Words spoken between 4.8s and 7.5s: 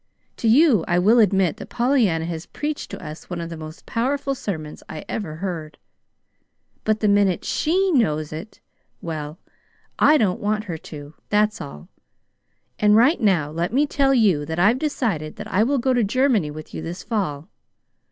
I ever heard; but the minute